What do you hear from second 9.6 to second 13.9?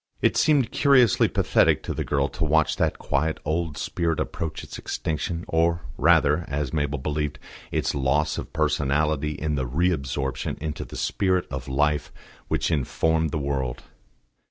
reabsorption into the Spirit of Life which informed the world.